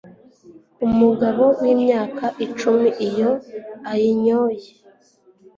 umugabo 0.87 1.43
wimyaka 1.61 2.25
icumi 2.45 2.89
iyo 3.07 3.31
ayinyoye 3.91 4.67